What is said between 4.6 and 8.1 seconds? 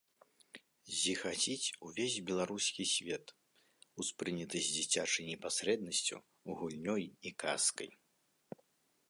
з дзіцячай непасрэднасцю, гульнёй і казкай.